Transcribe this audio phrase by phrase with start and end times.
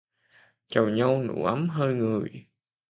[0.67, 2.47] Chào nhau nụ ấm hơi người